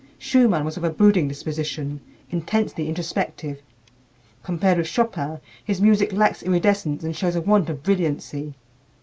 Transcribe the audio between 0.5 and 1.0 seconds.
was of a